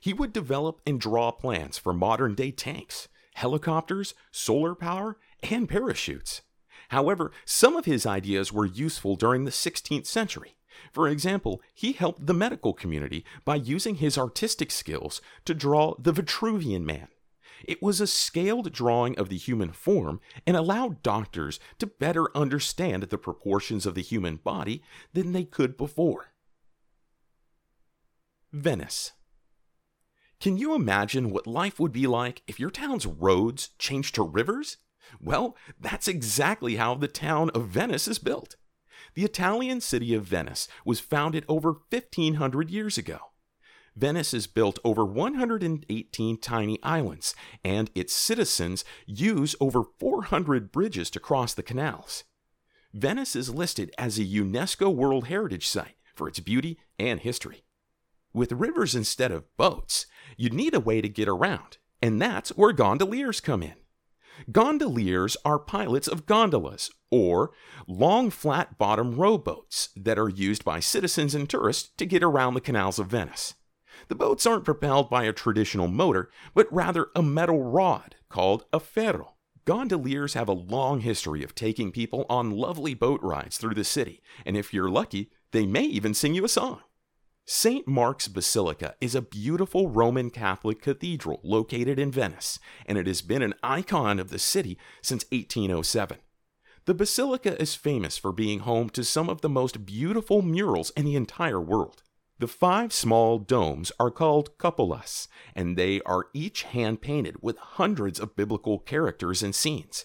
he 0.00 0.12
would 0.12 0.32
develop 0.32 0.80
and 0.86 1.00
draw 1.00 1.32
plans 1.32 1.76
for 1.76 1.92
modern 1.92 2.36
day 2.36 2.52
tanks, 2.52 3.08
helicopters, 3.34 4.14
solar 4.30 4.76
power, 4.76 5.18
and 5.50 5.68
parachutes. 5.68 6.42
However, 6.90 7.32
some 7.44 7.74
of 7.74 7.84
his 7.84 8.06
ideas 8.06 8.52
were 8.52 8.64
useful 8.64 9.16
during 9.16 9.44
the 9.44 9.50
16th 9.50 10.06
century. 10.06 10.54
For 10.92 11.08
example, 11.08 11.60
he 11.74 11.92
helped 11.92 12.26
the 12.26 12.34
medical 12.34 12.72
community 12.72 13.24
by 13.44 13.56
using 13.56 13.96
his 13.96 14.18
artistic 14.18 14.70
skills 14.70 15.20
to 15.44 15.54
draw 15.54 15.94
the 15.98 16.12
Vitruvian 16.12 16.84
Man. 16.84 17.08
It 17.64 17.82
was 17.82 18.00
a 18.00 18.06
scaled 18.06 18.72
drawing 18.72 19.18
of 19.18 19.28
the 19.28 19.36
human 19.36 19.72
form 19.72 20.20
and 20.46 20.56
allowed 20.56 21.02
doctors 21.02 21.58
to 21.78 21.86
better 21.86 22.36
understand 22.36 23.04
the 23.04 23.18
proportions 23.18 23.86
of 23.86 23.94
the 23.94 24.02
human 24.02 24.36
body 24.36 24.82
than 25.12 25.32
they 25.32 25.44
could 25.44 25.76
before. 25.76 26.32
Venice. 28.52 29.12
Can 30.40 30.56
you 30.56 30.74
imagine 30.74 31.30
what 31.30 31.46
life 31.46 31.80
would 31.80 31.92
be 31.92 32.06
like 32.06 32.42
if 32.46 32.60
your 32.60 32.70
town's 32.70 33.06
roads 33.06 33.70
changed 33.78 34.14
to 34.14 34.22
rivers? 34.22 34.76
Well, 35.20 35.56
that's 35.80 36.06
exactly 36.06 36.76
how 36.76 36.94
the 36.94 37.08
town 37.08 37.50
of 37.50 37.68
Venice 37.68 38.06
is 38.06 38.18
built. 38.18 38.56
The 39.18 39.24
Italian 39.24 39.80
city 39.80 40.14
of 40.14 40.26
Venice 40.26 40.68
was 40.84 41.00
founded 41.00 41.44
over 41.48 41.72
1500 41.90 42.70
years 42.70 42.96
ago. 42.96 43.18
Venice 43.96 44.32
is 44.32 44.46
built 44.46 44.78
over 44.84 45.04
118 45.04 46.38
tiny 46.38 46.78
islands, 46.84 47.34
and 47.64 47.90
its 47.96 48.12
citizens 48.12 48.84
use 49.06 49.56
over 49.58 49.82
400 49.98 50.70
bridges 50.70 51.10
to 51.10 51.18
cross 51.18 51.52
the 51.52 51.64
canals. 51.64 52.22
Venice 52.94 53.34
is 53.34 53.52
listed 53.52 53.92
as 53.98 54.20
a 54.20 54.24
UNESCO 54.24 54.94
World 54.94 55.26
Heritage 55.26 55.66
Site 55.66 55.96
for 56.14 56.28
its 56.28 56.38
beauty 56.38 56.78
and 56.96 57.18
history. 57.18 57.64
With 58.32 58.52
rivers 58.52 58.94
instead 58.94 59.32
of 59.32 59.56
boats, 59.56 60.06
you'd 60.36 60.54
need 60.54 60.74
a 60.74 60.78
way 60.78 61.00
to 61.00 61.08
get 61.08 61.26
around, 61.26 61.78
and 62.00 62.22
that's 62.22 62.50
where 62.50 62.72
gondoliers 62.72 63.40
come 63.40 63.64
in. 63.64 63.74
Gondoliers 64.50 65.36
are 65.44 65.58
pilots 65.58 66.08
of 66.08 66.26
gondolas, 66.26 66.90
or 67.10 67.50
long 67.86 68.30
flat 68.30 68.78
bottom 68.78 69.16
rowboats 69.16 69.90
that 69.96 70.18
are 70.18 70.28
used 70.28 70.64
by 70.64 70.80
citizens 70.80 71.34
and 71.34 71.48
tourists 71.48 71.90
to 71.96 72.06
get 72.06 72.22
around 72.22 72.54
the 72.54 72.60
canals 72.60 72.98
of 72.98 73.08
Venice. 73.08 73.54
The 74.08 74.14
boats 74.14 74.46
aren't 74.46 74.64
propelled 74.64 75.10
by 75.10 75.24
a 75.24 75.32
traditional 75.32 75.88
motor, 75.88 76.30
but 76.54 76.72
rather 76.72 77.08
a 77.14 77.22
metal 77.22 77.62
rod 77.62 78.16
called 78.28 78.64
a 78.72 78.80
ferro. 78.80 79.34
Gondoliers 79.64 80.34
have 80.34 80.48
a 80.48 80.52
long 80.52 81.00
history 81.00 81.42
of 81.42 81.54
taking 81.54 81.92
people 81.92 82.24
on 82.30 82.50
lovely 82.50 82.94
boat 82.94 83.20
rides 83.22 83.58
through 83.58 83.74
the 83.74 83.84
city, 83.84 84.22
and 84.46 84.56
if 84.56 84.72
you're 84.72 84.88
lucky, 84.88 85.30
they 85.52 85.66
may 85.66 85.82
even 85.82 86.14
sing 86.14 86.34
you 86.34 86.44
a 86.44 86.48
song. 86.48 86.80
St. 87.50 87.88
Mark's 87.88 88.28
Basilica 88.28 88.94
is 89.00 89.14
a 89.14 89.22
beautiful 89.22 89.88
Roman 89.88 90.28
Catholic 90.28 90.82
cathedral 90.82 91.40
located 91.42 91.98
in 91.98 92.12
Venice, 92.12 92.58
and 92.84 92.98
it 92.98 93.06
has 93.06 93.22
been 93.22 93.40
an 93.40 93.54
icon 93.62 94.18
of 94.18 94.28
the 94.28 94.38
city 94.38 94.76
since 95.00 95.24
1807. 95.32 96.18
The 96.84 96.92
basilica 96.92 97.58
is 97.58 97.74
famous 97.74 98.18
for 98.18 98.32
being 98.32 98.58
home 98.58 98.90
to 98.90 99.02
some 99.02 99.30
of 99.30 99.40
the 99.40 99.48
most 99.48 99.86
beautiful 99.86 100.42
murals 100.42 100.90
in 100.90 101.06
the 101.06 101.16
entire 101.16 101.58
world. 101.58 102.02
The 102.38 102.48
five 102.48 102.92
small 102.92 103.38
domes 103.38 103.92
are 103.98 104.10
called 104.10 104.58
cupolas, 104.58 105.26
and 105.56 105.74
they 105.74 106.02
are 106.02 106.28
each 106.34 106.64
hand 106.64 107.00
painted 107.00 107.36
with 107.40 107.56
hundreds 107.56 108.20
of 108.20 108.36
biblical 108.36 108.78
characters 108.78 109.42
and 109.42 109.54
scenes. 109.54 110.04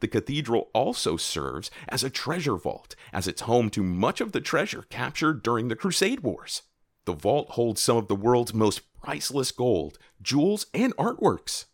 The 0.00 0.08
cathedral 0.08 0.68
also 0.74 1.16
serves 1.16 1.70
as 1.88 2.04
a 2.04 2.10
treasure 2.10 2.58
vault, 2.58 2.94
as 3.14 3.26
it's 3.26 3.40
home 3.40 3.70
to 3.70 3.82
much 3.82 4.20
of 4.20 4.32
the 4.32 4.42
treasure 4.42 4.84
captured 4.90 5.42
during 5.42 5.68
the 5.68 5.76
Crusade 5.76 6.20
Wars. 6.20 6.60
The 7.04 7.12
vault 7.12 7.50
holds 7.50 7.80
some 7.80 7.96
of 7.96 8.06
the 8.06 8.14
world's 8.14 8.54
most 8.54 8.82
priceless 9.02 9.50
gold, 9.50 9.98
jewels, 10.20 10.66
and 10.72 10.96
artworks. 10.96 11.64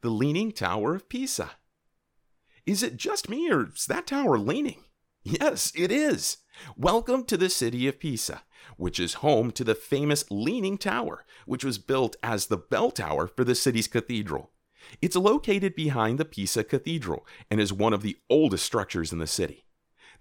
The 0.00 0.08
Leaning 0.08 0.52
Tower 0.52 0.94
of 0.94 1.08
Pisa. 1.08 1.50
Is 2.64 2.82
it 2.82 2.96
just 2.96 3.28
me, 3.28 3.50
or 3.50 3.68
is 3.74 3.86
that 3.86 4.06
tower 4.06 4.38
leaning? 4.38 4.84
Yes, 5.22 5.72
it 5.76 5.92
is. 5.92 6.38
Welcome 6.76 7.24
to 7.24 7.36
the 7.36 7.50
city 7.50 7.86
of 7.88 8.00
Pisa, 8.00 8.42
which 8.76 8.98
is 8.98 9.14
home 9.14 9.50
to 9.52 9.64
the 9.64 9.74
famous 9.74 10.24
Leaning 10.30 10.78
Tower, 10.78 11.24
which 11.44 11.64
was 11.64 11.78
built 11.78 12.16
as 12.22 12.46
the 12.46 12.56
bell 12.56 12.90
tower 12.90 13.26
for 13.26 13.44
the 13.44 13.54
city's 13.54 13.86
cathedral. 13.86 14.50
It's 15.00 15.14
located 15.14 15.74
behind 15.74 16.18
the 16.18 16.24
Pisa 16.24 16.64
Cathedral 16.64 17.26
and 17.50 17.60
is 17.60 17.72
one 17.72 17.92
of 17.92 18.02
the 18.02 18.16
oldest 18.28 18.64
structures 18.64 19.12
in 19.12 19.18
the 19.18 19.26
city. 19.26 19.64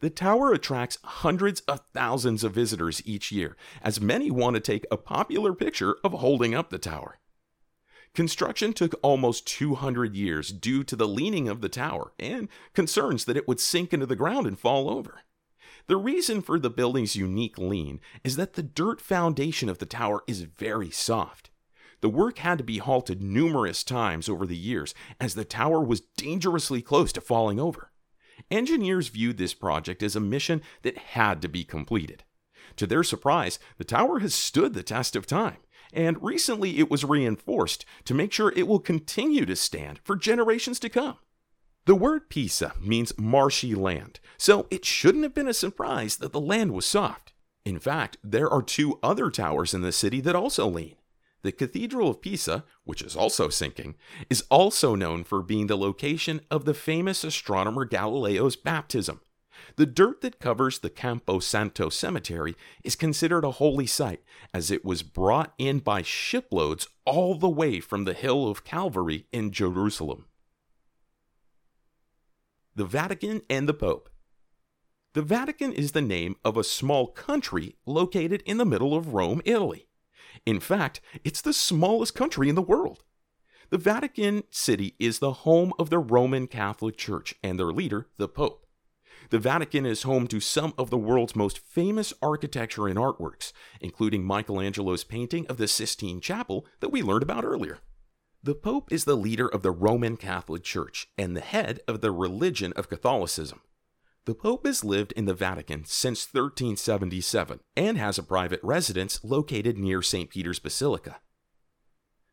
The 0.01 0.09
tower 0.09 0.51
attracts 0.51 0.97
hundreds 1.03 1.61
of 1.61 1.81
thousands 1.93 2.43
of 2.43 2.55
visitors 2.55 3.03
each 3.05 3.31
year, 3.31 3.55
as 3.83 4.01
many 4.01 4.31
want 4.31 4.55
to 4.55 4.59
take 4.59 4.85
a 4.89 4.97
popular 4.97 5.53
picture 5.53 5.97
of 6.03 6.13
holding 6.13 6.55
up 6.55 6.71
the 6.71 6.79
tower. 6.79 7.19
Construction 8.15 8.73
took 8.73 8.95
almost 9.03 9.45
200 9.45 10.15
years 10.15 10.49
due 10.49 10.83
to 10.83 10.95
the 10.95 11.07
leaning 11.07 11.47
of 11.47 11.61
the 11.61 11.69
tower 11.69 12.13
and 12.17 12.49
concerns 12.73 13.25
that 13.25 13.37
it 13.37 13.47
would 13.47 13.59
sink 13.59 13.93
into 13.93 14.07
the 14.07 14.15
ground 14.15 14.47
and 14.47 14.59
fall 14.59 14.89
over. 14.89 15.21
The 15.85 15.97
reason 15.97 16.41
for 16.41 16.57
the 16.57 16.71
building's 16.71 17.15
unique 17.15 17.59
lean 17.59 17.99
is 18.23 18.37
that 18.37 18.53
the 18.53 18.63
dirt 18.63 19.01
foundation 19.01 19.69
of 19.69 19.77
the 19.77 19.85
tower 19.85 20.23
is 20.25 20.41
very 20.41 20.89
soft. 20.89 21.51
The 22.01 22.09
work 22.09 22.39
had 22.39 22.57
to 22.57 22.63
be 22.63 22.79
halted 22.79 23.21
numerous 23.21 23.83
times 23.83 24.27
over 24.27 24.47
the 24.47 24.57
years 24.57 24.95
as 25.19 25.35
the 25.35 25.45
tower 25.45 25.79
was 25.79 26.01
dangerously 26.17 26.81
close 26.81 27.13
to 27.13 27.21
falling 27.21 27.59
over. 27.59 27.90
Engineers 28.49 29.09
viewed 29.09 29.37
this 29.37 29.53
project 29.53 30.01
as 30.01 30.15
a 30.15 30.19
mission 30.19 30.61
that 30.81 30.97
had 30.97 31.41
to 31.41 31.47
be 31.47 31.63
completed. 31.63 32.23
To 32.77 32.87
their 32.87 33.03
surprise, 33.03 33.59
the 33.77 33.83
tower 33.83 34.19
has 34.19 34.33
stood 34.33 34.73
the 34.73 34.83
test 34.83 35.15
of 35.15 35.27
time, 35.27 35.57
and 35.93 36.21
recently 36.23 36.79
it 36.79 36.89
was 36.89 37.03
reinforced 37.03 37.85
to 38.05 38.13
make 38.13 38.31
sure 38.31 38.53
it 38.55 38.67
will 38.67 38.79
continue 38.79 39.45
to 39.45 39.55
stand 39.55 39.99
for 40.03 40.15
generations 40.15 40.79
to 40.79 40.89
come. 40.89 41.17
The 41.85 41.95
word 41.95 42.29
Pisa 42.29 42.73
means 42.79 43.17
marshy 43.17 43.73
land, 43.73 44.19
so 44.37 44.67
it 44.69 44.85
shouldn't 44.85 45.23
have 45.23 45.33
been 45.33 45.47
a 45.47 45.53
surprise 45.53 46.17
that 46.17 46.31
the 46.31 46.39
land 46.39 46.73
was 46.73 46.85
soft. 46.85 47.33
In 47.65 47.79
fact, 47.79 48.17
there 48.23 48.49
are 48.49 48.61
two 48.61 48.99
other 49.03 49.29
towers 49.29 49.73
in 49.73 49.81
the 49.81 49.91
city 49.91 50.21
that 50.21 50.35
also 50.35 50.67
lean. 50.67 50.95
The 51.43 51.51
Cathedral 51.51 52.09
of 52.09 52.21
Pisa, 52.21 52.65
which 52.83 53.01
is 53.01 53.15
also 53.15 53.49
sinking, 53.49 53.95
is 54.29 54.43
also 54.49 54.95
known 54.95 55.23
for 55.23 55.41
being 55.41 55.67
the 55.67 55.77
location 55.77 56.41
of 56.51 56.65
the 56.65 56.73
famous 56.73 57.23
astronomer 57.23 57.85
Galileo's 57.85 58.55
baptism. 58.55 59.21
The 59.75 59.85
dirt 59.85 60.21
that 60.21 60.39
covers 60.39 60.79
the 60.79 60.89
Campo 60.89 61.39
Santo 61.39 61.89
cemetery 61.89 62.55
is 62.83 62.95
considered 62.95 63.43
a 63.43 63.51
holy 63.51 63.87
site, 63.87 64.23
as 64.53 64.71
it 64.71 64.85
was 64.85 65.03
brought 65.03 65.53
in 65.57 65.79
by 65.79 66.01
shiploads 66.01 66.87
all 67.05 67.35
the 67.35 67.49
way 67.49 67.79
from 67.79 68.05
the 68.05 68.13
Hill 68.13 68.47
of 68.47 68.63
Calvary 68.63 69.27
in 69.31 69.51
Jerusalem 69.51 70.25
the 72.75 72.85
Vatican 72.85 73.41
and 73.49 73.67
the 73.67 73.73
Pope. 73.73 74.09
The 75.13 75.21
Vatican 75.21 75.73
is 75.73 75.91
the 75.91 76.01
name 76.01 76.37
of 76.45 76.55
a 76.55 76.63
small 76.63 77.07
country 77.07 77.75
located 77.85 78.41
in 78.45 78.57
the 78.57 78.65
middle 78.65 78.95
of 78.95 79.13
Rome, 79.13 79.41
Italy. 79.43 79.87
In 80.45 80.59
fact, 80.59 81.01
it's 81.23 81.41
the 81.41 81.53
smallest 81.53 82.15
country 82.15 82.49
in 82.49 82.55
the 82.55 82.61
world. 82.61 83.03
The 83.69 83.77
Vatican 83.77 84.43
City 84.49 84.95
is 84.99 85.19
the 85.19 85.31
home 85.31 85.71
of 85.79 85.89
the 85.89 85.99
Roman 85.99 86.47
Catholic 86.47 86.97
Church 86.97 87.33
and 87.41 87.57
their 87.57 87.71
leader, 87.71 88.07
the 88.17 88.27
Pope. 88.27 88.65
The 89.29 89.39
Vatican 89.39 89.85
is 89.85 90.03
home 90.03 90.27
to 90.27 90.41
some 90.41 90.73
of 90.77 90.89
the 90.89 90.97
world's 90.97 91.37
most 91.37 91.57
famous 91.57 92.13
architecture 92.21 92.87
and 92.87 92.97
artworks, 92.97 93.53
including 93.79 94.25
Michelangelo's 94.25 95.05
painting 95.05 95.47
of 95.47 95.55
the 95.55 95.69
Sistine 95.69 96.19
Chapel 96.19 96.65
that 96.81 96.89
we 96.89 97.01
learned 97.01 97.23
about 97.23 97.45
earlier. 97.45 97.77
The 98.43 98.55
Pope 98.55 98.91
is 98.91 99.05
the 99.05 99.15
leader 99.15 99.47
of 99.47 99.61
the 99.61 99.71
Roman 99.71 100.17
Catholic 100.17 100.63
Church 100.63 101.07
and 101.17 101.37
the 101.37 101.41
head 101.41 101.79
of 101.87 102.01
the 102.01 102.11
religion 102.11 102.73
of 102.75 102.89
Catholicism. 102.89 103.61
The 104.25 104.35
Pope 104.35 104.67
has 104.67 104.83
lived 104.83 105.13
in 105.13 105.25
the 105.25 105.33
Vatican 105.33 105.83
since 105.85 106.27
1377 106.31 107.59
and 107.75 107.97
has 107.97 108.19
a 108.19 108.23
private 108.23 108.59
residence 108.61 109.19
located 109.23 109.79
near 109.79 110.03
St. 110.03 110.29
Peter's 110.29 110.59
Basilica. 110.59 111.21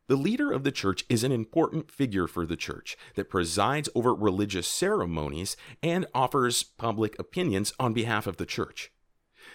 The 0.06 0.16
leader 0.16 0.52
of 0.52 0.64
the 0.64 0.72
church 0.72 1.06
is 1.08 1.24
an 1.24 1.32
important 1.32 1.90
figure 1.90 2.26
for 2.26 2.44
the 2.44 2.56
church 2.56 2.94
that 3.14 3.30
presides 3.30 3.88
over 3.94 4.14
religious 4.14 4.68
ceremonies 4.68 5.56
and 5.82 6.04
offers 6.14 6.62
public 6.62 7.18
opinions 7.18 7.72
on 7.80 7.94
behalf 7.94 8.26
of 8.26 8.36
the 8.36 8.46
church. 8.46 8.92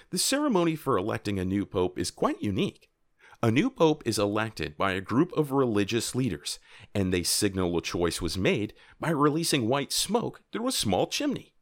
The 0.09 0.17
ceremony 0.17 0.75
for 0.75 0.97
electing 0.97 1.37
a 1.37 1.45
new 1.45 1.67
pope 1.67 1.99
is 1.99 2.09
quite 2.09 2.41
unique. 2.41 2.89
A 3.43 3.51
new 3.51 3.69
pope 3.69 4.01
is 4.07 4.17
elected 4.17 4.75
by 4.75 4.93
a 4.93 5.01
group 5.01 5.31
of 5.33 5.51
religious 5.51 6.15
leaders, 6.15 6.57
and 6.95 7.13
they 7.13 7.21
signal 7.21 7.77
a 7.77 7.81
choice 7.81 8.23
was 8.23 8.39
made 8.39 8.73
by 8.99 9.11
releasing 9.11 9.67
white 9.67 9.93
smoke 9.93 10.41
through 10.51 10.67
a 10.67 10.71
small 10.71 11.05
chimney. 11.05 11.52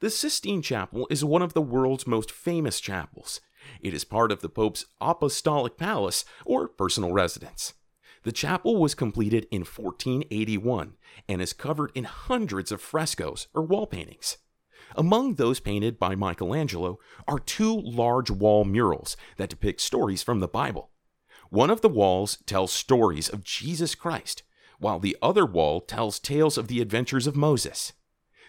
The 0.00 0.10
Sistine 0.10 0.60
Chapel 0.60 1.06
is 1.08 1.24
one 1.24 1.40
of 1.40 1.54
the 1.54 1.62
world's 1.62 2.06
most 2.06 2.30
famous 2.30 2.80
chapels. 2.80 3.40
It 3.80 3.94
is 3.94 4.04
part 4.04 4.30
of 4.30 4.42
the 4.42 4.50
Pope's 4.50 4.84
apostolic 5.00 5.78
palace 5.78 6.26
or 6.44 6.68
personal 6.68 7.12
residence. 7.12 7.72
The 8.22 8.30
chapel 8.30 8.76
was 8.76 8.94
completed 8.94 9.46
in 9.50 9.60
1481 9.60 10.96
and 11.26 11.40
is 11.40 11.54
covered 11.54 11.92
in 11.94 12.04
hundreds 12.04 12.70
of 12.70 12.82
frescoes 12.82 13.48
or 13.54 13.62
wall 13.62 13.86
paintings. 13.86 14.36
Among 14.96 15.36
those 15.36 15.60
painted 15.60 15.98
by 15.98 16.14
Michelangelo 16.14 16.98
are 17.26 17.38
two 17.38 17.80
large 17.80 18.30
wall 18.30 18.66
murals 18.66 19.16
that 19.38 19.48
depict 19.48 19.80
stories 19.80 20.22
from 20.22 20.40
the 20.40 20.48
Bible. 20.48 20.90
One 21.48 21.70
of 21.70 21.80
the 21.80 21.88
walls 21.88 22.36
tells 22.44 22.70
stories 22.70 23.30
of 23.30 23.44
Jesus 23.44 23.94
Christ, 23.94 24.42
while 24.78 24.98
the 24.98 25.16
other 25.22 25.46
wall 25.46 25.80
tells 25.80 26.18
tales 26.18 26.58
of 26.58 26.68
the 26.68 26.82
adventures 26.82 27.26
of 27.26 27.34
Moses. 27.34 27.94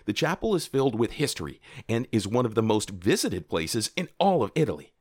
The 0.08 0.14
chapel 0.14 0.56
is 0.56 0.66
filled 0.66 0.98
with 0.98 1.12
history 1.12 1.60
and 1.90 2.08
is 2.14 2.26
one 2.26 2.46
of 2.46 2.56
the 2.56 2.64
most 2.64 2.92
visited 2.92 3.50
places 3.50 3.92
in 3.98 4.08
all 4.20 4.42
of 4.42 4.54
Italy. 4.56 4.94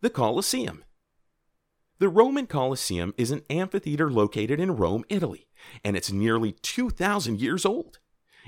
The 0.00 0.10
Colosseum. 0.10 0.82
The 2.00 2.08
Roman 2.08 2.48
Colosseum 2.48 3.14
is 3.16 3.30
an 3.30 3.42
amphitheater 3.48 4.10
located 4.10 4.58
in 4.58 4.74
Rome, 4.74 5.04
Italy, 5.08 5.46
and 5.84 5.96
it's 5.96 6.10
nearly 6.10 6.50
2,000 6.50 7.40
years 7.40 7.64
old. 7.64 8.00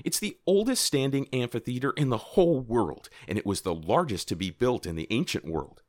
It's 0.03 0.19
the 0.19 0.37
oldest 0.45 0.83
standing 0.83 1.29
amphitheater 1.31 1.91
in 1.91 2.09
the 2.09 2.17
whole 2.17 2.59
world, 2.59 3.07
and 3.29 3.37
it 3.37 3.45
was 3.45 3.61
the 3.61 3.73
largest 3.73 4.27
to 4.27 4.35
be 4.35 4.49
built 4.49 4.85
in 4.85 4.97
the 4.97 5.07
ancient 5.11 5.45
world. 5.45 5.81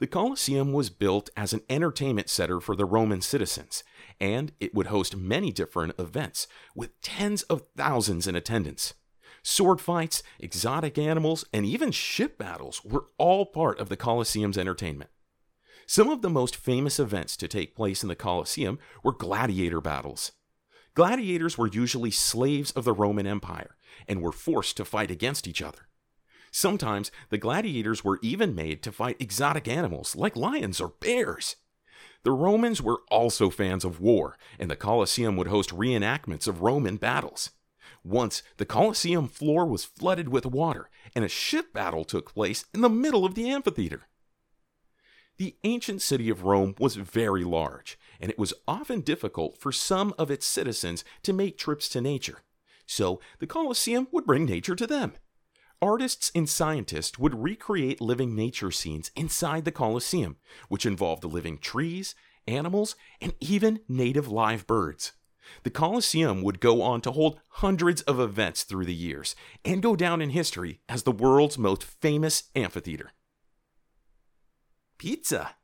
The 0.00 0.06
Colosseum 0.06 0.72
was 0.72 0.88
built 0.88 1.28
as 1.36 1.52
an 1.52 1.60
entertainment 1.68 2.30
center 2.30 2.58
for 2.58 2.74
the 2.74 2.86
Roman 2.86 3.20
citizens, 3.20 3.84
and 4.18 4.50
it 4.58 4.74
would 4.74 4.86
host 4.86 5.14
many 5.14 5.52
different 5.52 5.92
events 5.98 6.46
with 6.74 6.98
tens 7.02 7.42
of 7.44 7.64
thousands 7.76 8.26
in 8.26 8.34
attendance. 8.34 8.94
Sword 9.42 9.78
fights, 9.78 10.22
exotic 10.38 10.96
animals, 10.96 11.44
and 11.52 11.66
even 11.66 11.90
ship 11.92 12.38
battles 12.38 12.82
were 12.82 13.08
all 13.18 13.44
part 13.44 13.78
of 13.78 13.90
the 13.90 13.96
Colosseum's 13.96 14.56
entertainment. 14.56 15.10
Some 15.86 16.08
of 16.08 16.22
the 16.22 16.30
most 16.30 16.56
famous 16.56 16.98
events 16.98 17.36
to 17.36 17.46
take 17.46 17.76
place 17.76 18.02
in 18.02 18.08
the 18.08 18.16
Colosseum 18.16 18.78
were 19.04 19.12
gladiator 19.12 19.82
battles. 19.82 20.32
Gladiators 20.94 21.58
were 21.58 21.68
usually 21.68 22.10
slaves 22.10 22.70
of 22.70 22.84
the 22.84 22.94
Roman 22.94 23.26
Empire 23.26 23.76
and 24.08 24.22
were 24.22 24.32
forced 24.32 24.78
to 24.78 24.84
fight 24.86 25.10
against 25.10 25.46
each 25.46 25.60
other. 25.60 25.89
Sometimes 26.50 27.10
the 27.28 27.38
gladiators 27.38 28.04
were 28.04 28.18
even 28.22 28.54
made 28.54 28.82
to 28.82 28.92
fight 28.92 29.16
exotic 29.20 29.68
animals 29.68 30.16
like 30.16 30.36
lions 30.36 30.80
or 30.80 30.94
bears. 31.00 31.56
The 32.22 32.32
Romans 32.32 32.82
were 32.82 33.02
also 33.10 33.50
fans 33.50 33.84
of 33.84 34.00
war, 34.00 34.36
and 34.58 34.70
the 34.70 34.76
Colosseum 34.76 35.36
would 35.36 35.46
host 35.46 35.70
reenactments 35.70 36.46
of 36.46 36.60
Roman 36.60 36.96
battles. 36.96 37.50
Once, 38.04 38.42
the 38.56 38.66
Colosseum 38.66 39.28
floor 39.28 39.66
was 39.66 39.84
flooded 39.84 40.28
with 40.28 40.46
water, 40.46 40.90
and 41.14 41.24
a 41.24 41.28
ship 41.28 41.72
battle 41.72 42.04
took 42.04 42.32
place 42.32 42.64
in 42.74 42.80
the 42.80 42.88
middle 42.88 43.24
of 43.24 43.34
the 43.34 43.48
amphitheater. 43.48 44.02
The 45.38 45.56
ancient 45.64 46.02
city 46.02 46.28
of 46.28 46.44
Rome 46.44 46.74
was 46.78 46.96
very 46.96 47.44
large, 47.44 47.98
and 48.20 48.30
it 48.30 48.38
was 48.38 48.52
often 48.68 49.00
difficult 49.00 49.56
for 49.58 49.72
some 49.72 50.12
of 50.18 50.30
its 50.30 50.46
citizens 50.46 51.04
to 51.22 51.32
make 51.32 51.56
trips 51.56 51.88
to 51.90 52.00
nature. 52.00 52.40
So 52.86 53.20
the 53.38 53.46
Colosseum 53.46 54.08
would 54.12 54.26
bring 54.26 54.44
nature 54.44 54.76
to 54.76 54.86
them. 54.86 55.14
Artists 55.82 56.30
and 56.34 56.46
scientists 56.46 57.18
would 57.18 57.42
recreate 57.42 58.02
living 58.02 58.34
nature 58.34 58.70
scenes 58.70 59.10
inside 59.16 59.64
the 59.64 59.72
Colosseum, 59.72 60.36
which 60.68 60.84
involved 60.84 61.24
living 61.24 61.56
trees, 61.56 62.14
animals, 62.46 62.96
and 63.20 63.32
even 63.40 63.80
native 63.88 64.28
live 64.28 64.66
birds. 64.66 65.12
The 65.62 65.70
Colosseum 65.70 66.42
would 66.42 66.60
go 66.60 66.82
on 66.82 67.00
to 67.00 67.12
hold 67.12 67.40
hundreds 67.48 68.02
of 68.02 68.20
events 68.20 68.62
through 68.62 68.84
the 68.84 68.94
years 68.94 69.34
and 69.64 69.82
go 69.82 69.96
down 69.96 70.20
in 70.20 70.30
history 70.30 70.80
as 70.86 71.04
the 71.04 71.12
world's 71.12 71.56
most 71.56 71.82
famous 71.82 72.44
amphitheater. 72.54 73.12
Pizza. 74.98 75.56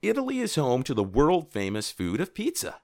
Italy 0.00 0.38
is 0.38 0.54
home 0.54 0.84
to 0.84 0.94
the 0.94 1.02
world 1.02 1.52
famous 1.52 1.90
food 1.90 2.20
of 2.20 2.34
pizza. 2.34 2.80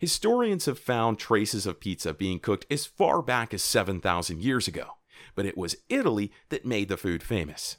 Historians 0.00 0.66
have 0.66 0.78
found 0.78 1.18
traces 1.18 1.66
of 1.66 1.78
pizza 1.78 2.12
being 2.12 2.40
cooked 2.40 2.66
as 2.68 2.84
far 2.84 3.22
back 3.22 3.54
as 3.54 3.62
7,000 3.62 4.42
years 4.42 4.66
ago, 4.66 4.96
but 5.34 5.46
it 5.46 5.56
was 5.56 5.76
Italy 5.88 6.32
that 6.48 6.66
made 6.66 6.88
the 6.88 6.96
food 6.96 7.22
famous. 7.22 7.76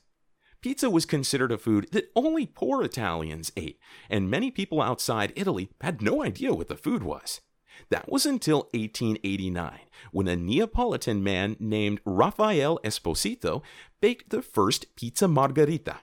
Pizza 0.62 0.90
was 0.90 1.06
considered 1.06 1.52
a 1.52 1.58
food 1.58 1.90
that 1.92 2.10
only 2.16 2.46
poor 2.46 2.84
Italians 2.84 3.52
ate, 3.58 3.80
and 4.10 4.30
many 4.30 4.50
people 4.50 4.82
outside 4.82 5.34
Italy 5.36 5.70
had 5.82 6.02
no 6.02 6.24
idea 6.24 6.54
what 6.54 6.70
the 6.70 6.78
food 6.78 7.04
was. 7.04 7.42
That 7.90 8.10
was 8.10 8.26
until 8.26 8.70
1889, 8.74 9.80
when 10.12 10.28
a 10.28 10.36
Neapolitan 10.36 11.24
man 11.24 11.58
named 11.60 12.00
Rafael 12.06 12.80
Esposito 12.84 13.62
baked 14.00 14.30
the 14.30 14.42
first 14.42 14.96
pizza 14.96 15.28
margherita. 15.28 16.00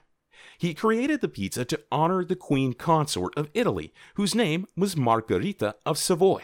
He 0.57 0.75
created 0.75 1.21
the 1.21 1.27
pizza 1.27 1.65
to 1.65 1.81
honor 1.91 2.23
the 2.23 2.35
queen 2.35 2.73
consort 2.73 3.35
of 3.35 3.49
Italy, 3.55 3.93
whose 4.13 4.35
name 4.35 4.67
was 4.77 4.95
Margherita 4.95 5.75
of 5.87 5.97
Savoy. 5.97 6.43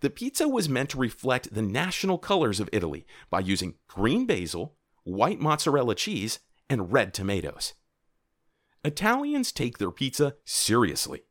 The 0.00 0.10
pizza 0.10 0.48
was 0.48 0.68
meant 0.68 0.90
to 0.90 0.98
reflect 0.98 1.54
the 1.54 1.62
national 1.62 2.18
colors 2.18 2.60
of 2.60 2.68
Italy 2.72 3.06
by 3.30 3.40
using 3.40 3.74
green 3.88 4.26
basil, 4.26 4.76
white 5.04 5.40
mozzarella 5.40 5.94
cheese, 5.94 6.40
and 6.68 6.92
red 6.92 7.14
tomatoes. 7.14 7.74
Italians 8.84 9.52
take 9.52 9.78
their 9.78 9.90
pizza 9.90 10.36
seriously. 10.44 11.22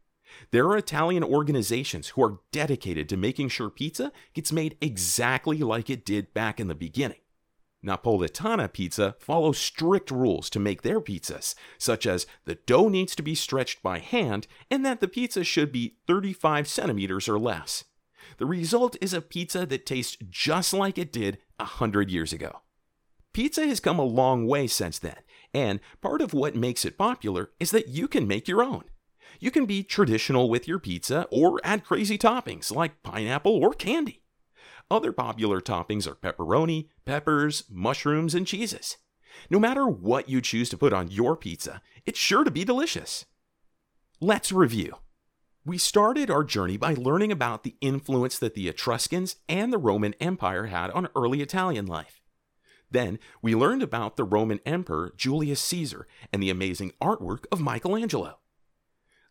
There 0.51 0.65
are 0.67 0.77
Italian 0.77 1.23
organizations 1.23 2.09
who 2.09 2.23
are 2.23 2.39
dedicated 2.51 3.07
to 3.09 3.17
making 3.17 3.49
sure 3.49 3.69
pizza 3.69 4.11
gets 4.33 4.51
made 4.51 4.77
exactly 4.81 5.57
like 5.59 5.89
it 5.89 6.05
did 6.05 6.33
back 6.33 6.59
in 6.59 6.67
the 6.67 6.75
beginning. 6.75 7.19
Napolitana 7.85 8.71
Pizza 8.71 9.15
follows 9.19 9.57
strict 9.57 10.11
rules 10.11 10.49
to 10.49 10.59
make 10.59 10.81
their 10.81 10.99
pizzas, 10.99 11.55
such 11.77 12.05
as 12.05 12.25
the 12.45 12.55
dough 12.55 12.89
needs 12.89 13.15
to 13.15 13.23
be 13.23 13.35
stretched 13.35 13.81
by 13.81 13.99
hand 13.99 14.47
and 14.69 14.85
that 14.85 14.99
the 14.99 15.07
pizza 15.07 15.43
should 15.43 15.71
be 15.71 15.97
35 16.07 16.67
centimeters 16.67 17.29
or 17.29 17.39
less. 17.39 17.85
The 18.37 18.45
result 18.45 18.95
is 19.01 19.13
a 19.13 19.21
pizza 19.21 19.65
that 19.65 19.85
tastes 19.85 20.17
just 20.29 20.73
like 20.73 20.97
it 20.97 21.11
did 21.11 21.39
a 21.59 21.65
hundred 21.65 22.11
years 22.11 22.33
ago. 22.33 22.61
Pizza 23.33 23.65
has 23.67 23.79
come 23.79 23.99
a 23.99 24.03
long 24.03 24.47
way 24.47 24.67
since 24.67 24.99
then, 24.99 25.17
and 25.53 25.79
part 26.01 26.21
of 26.21 26.33
what 26.33 26.55
makes 26.55 26.85
it 26.85 26.97
popular 26.97 27.51
is 27.59 27.71
that 27.71 27.87
you 27.87 28.07
can 28.07 28.27
make 28.27 28.47
your 28.47 28.63
own. 28.63 28.83
You 29.39 29.51
can 29.51 29.65
be 29.65 29.83
traditional 29.83 30.49
with 30.49 30.67
your 30.67 30.79
pizza 30.79 31.27
or 31.31 31.59
add 31.63 31.83
crazy 31.83 32.17
toppings 32.17 32.73
like 32.73 33.03
pineapple 33.03 33.63
or 33.63 33.73
candy. 33.73 34.23
Other 34.89 35.11
popular 35.11 35.61
toppings 35.61 36.07
are 36.07 36.15
pepperoni, 36.15 36.87
peppers, 37.05 37.65
mushrooms, 37.69 38.33
and 38.33 38.47
cheeses. 38.47 38.97
No 39.49 39.59
matter 39.59 39.85
what 39.85 40.29
you 40.29 40.41
choose 40.41 40.69
to 40.69 40.77
put 40.77 40.93
on 40.93 41.11
your 41.11 41.35
pizza, 41.35 41.81
it's 42.05 42.17
sure 42.17 42.43
to 42.43 42.51
be 42.51 42.63
delicious. 42.63 43.25
Let's 44.19 44.51
review. 44.51 44.95
We 45.67 45.77
started 45.77 46.31
our 46.31 46.45
journey 46.45 46.77
by 46.77 46.93
learning 46.93 47.29
about 47.29 47.63
the 47.63 47.75
influence 47.81 48.39
that 48.39 48.53
the 48.53 48.69
Etruscans 48.69 49.35
and 49.49 49.73
the 49.73 49.77
Roman 49.77 50.13
Empire 50.13 50.67
had 50.67 50.91
on 50.91 51.09
early 51.13 51.41
Italian 51.41 51.85
life. 51.85 52.21
Then 52.89 53.19
we 53.41 53.53
learned 53.53 53.83
about 53.83 54.15
the 54.15 54.23
Roman 54.23 54.61
Emperor 54.65 55.13
Julius 55.17 55.59
Caesar 55.59 56.07
and 56.31 56.41
the 56.41 56.49
amazing 56.49 56.93
artwork 57.01 57.47
of 57.51 57.59
Michelangelo. 57.59 58.39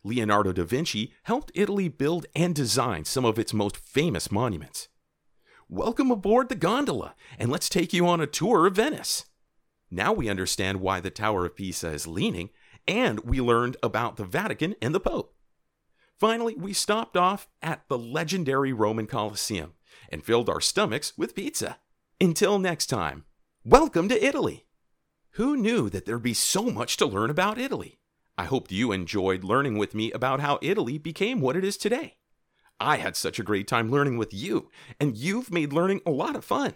Leonardo 0.03 0.53
da 0.53 0.63
Vinci 0.63 1.11
helped 1.23 1.51
Italy 1.55 1.87
build 1.87 2.27
and 2.35 2.53
design 2.53 3.03
some 3.03 3.25
of 3.25 3.39
its 3.39 3.51
most 3.51 3.75
famous 3.75 4.31
monuments. 4.31 4.89
Welcome 5.67 6.11
aboard 6.11 6.49
the 6.49 6.55
gondola, 6.55 7.15
and 7.39 7.49
let's 7.49 7.67
take 7.67 7.93
you 7.93 8.05
on 8.05 8.21
a 8.21 8.27
tour 8.27 8.67
of 8.67 8.75
Venice. 8.75 9.25
Now 9.89 10.13
we 10.13 10.29
understand 10.29 10.81
why 10.81 10.99
the 10.99 11.09
Tower 11.09 11.47
of 11.47 11.55
Pisa 11.55 11.89
is 11.89 12.05
leaning, 12.05 12.51
and 12.87 13.21
we 13.21 13.41
learned 13.41 13.75
about 13.81 14.17
the 14.17 14.25
Vatican 14.25 14.75
and 14.83 14.93
the 14.93 14.99
Pope. 14.99 15.33
Finally, 16.19 16.55
we 16.55 16.73
stopped 16.73 17.15
off 17.15 17.47
at 17.61 17.87
the 17.89 17.97
legendary 17.97 18.73
Roman 18.73 19.05
Colosseum 19.05 19.73
and 20.09 20.23
filled 20.23 20.49
our 20.49 20.59
stomachs 20.59 21.13
with 21.15 21.35
pizza. 21.35 21.77
Until 22.19 22.57
next 22.57 22.87
time, 22.87 23.25
welcome 23.63 24.09
to 24.09 24.25
Italy! 24.25 24.65
Who 25.33 25.55
knew 25.55 25.91
that 25.91 26.05
there'd 26.05 26.23
be 26.23 26.33
so 26.33 26.71
much 26.71 26.97
to 26.97 27.05
learn 27.05 27.29
about 27.29 27.59
Italy? 27.59 27.99
I 28.35 28.45
hope 28.45 28.71
you 28.71 28.91
enjoyed 28.91 29.43
learning 29.43 29.77
with 29.77 29.93
me 29.93 30.11
about 30.11 30.39
how 30.39 30.57
Italy 30.63 30.97
became 30.97 31.39
what 31.39 31.55
it 31.55 31.63
is 31.63 31.77
today. 31.77 32.17
I 32.79 32.97
had 32.97 33.15
such 33.15 33.37
a 33.37 33.43
great 33.43 33.67
time 33.67 33.91
learning 33.91 34.17
with 34.17 34.33
you, 34.33 34.71
and 34.99 35.15
you've 35.15 35.51
made 35.51 35.71
learning 35.71 36.01
a 36.03 36.11
lot 36.11 36.35
of 36.35 36.43
fun. 36.43 36.73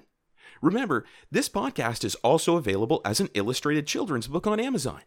Remember, 0.61 1.03
this 1.31 1.49
podcast 1.49 2.03
is 2.03 2.13
also 2.15 2.57
available 2.57 3.01
as 3.03 3.19
an 3.19 3.29
illustrated 3.33 3.87
children's 3.87 4.27
book 4.27 4.45
on 4.45 4.59
Amazon. 4.59 5.01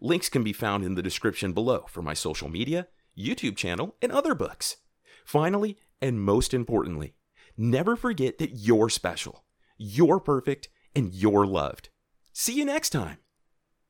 Links 0.00 0.30
can 0.30 0.42
be 0.42 0.54
found 0.54 0.84
in 0.84 0.94
the 0.94 1.02
description 1.02 1.52
below 1.52 1.84
for 1.88 2.00
my 2.00 2.14
social 2.14 2.48
media, 2.48 2.88
YouTube 3.16 3.56
channel, 3.56 3.96
and 4.02 4.12
other 4.12 4.34
books. 4.34 4.76
Finally, 5.24 5.78
and 6.00 6.20
most 6.20 6.52
importantly, 6.52 7.14
never 7.56 7.96
forget 7.96 8.38
that 8.38 8.50
you're 8.50 8.90
special, 8.90 9.44
you're 9.78 10.20
perfect, 10.20 10.68
and 10.94 11.14
you're 11.14 11.46
loved. 11.46 11.88
See 12.32 12.54
you 12.54 12.64
next 12.64 12.90
time. 12.90 13.18